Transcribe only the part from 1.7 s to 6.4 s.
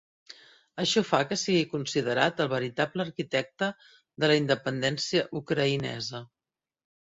considerat el veritable arquitecte de la independència ucraïnesa.